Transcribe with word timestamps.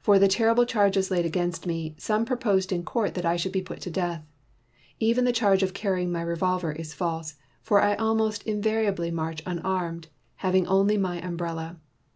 "For 0.00 0.20
the 0.20 0.28
terrible 0.28 0.64
charges 0.64 1.10
laid 1.10 1.26
against 1.26 1.66
me, 1.66 1.96
some 1.98 2.24
proposed 2.24 2.70
in 2.70 2.84
court 2.84 3.14
that 3.14 3.26
I 3.26 3.34
should 3.34 3.50
be 3.50 3.60
put 3.62 3.80
to 3.80 3.90
death. 3.90 4.24
Even 5.00 5.24
the 5.24 5.32
charge 5.32 5.64
of 5.64 5.74
carrying 5.74 6.12
my 6.12 6.22
revolver 6.22 6.70
is 6.70 6.94
false, 6.94 7.34
for 7.60 7.82
I 7.82 7.96
almost 7.96 8.44
invariably 8.44 9.10
march 9.10 9.42
unarmed, 9.46 10.06
having 10.36 10.68
only 10.68 10.96
my 10.96 11.20
umbrella. 11.20 11.80